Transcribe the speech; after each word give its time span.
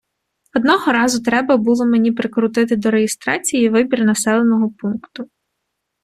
Одного 0.53 0.91
разу 0.91 1.21
треба 1.21 1.57
було 1.57 1.85
мені 1.85 2.11
прикрутити 2.11 2.75
до 2.75 2.91
реєстрації 2.91 3.69
вибір 3.69 4.05
населеного 4.05 4.69
пункту. 4.77 5.29